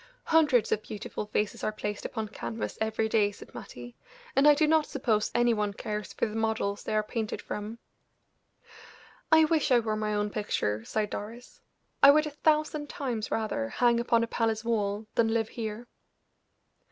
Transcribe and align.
"Hundreds 0.23 0.71
of 0.71 0.81
beautiful 0.81 1.27
faces 1.27 1.63
are 1.63 1.71
placed 1.71 2.05
upon 2.05 2.27
canvas 2.27 2.75
every 2.81 3.07
day," 3.07 3.31
said 3.31 3.53
Mattie; 3.53 3.95
"and 4.35 4.47
I 4.47 4.55
do 4.55 4.65
not 4.65 4.87
suppose 4.87 5.29
any 5.35 5.53
one 5.53 5.73
cares 5.73 6.11
for 6.11 6.25
the 6.25 6.35
models 6.35 6.81
they 6.83 6.95
are 6.95 7.03
painted 7.03 7.39
from." 7.39 7.77
"I 9.31 9.45
wish 9.45 9.69
I 9.71 9.77
were 9.79 9.95
my 9.95 10.15
own 10.15 10.31
picture," 10.31 10.83
sighed 10.83 11.11
Doris. 11.11 11.61
"I 12.01 12.09
would 12.09 12.25
a 12.25 12.31
thousand 12.31 12.89
times 12.89 13.29
rather 13.29 13.69
hang 13.69 13.99
upon 13.99 14.23
a 14.23 14.27
palace 14.27 14.65
wall 14.65 15.05
than 15.13 15.27
live 15.35 15.49
here." 15.49 15.85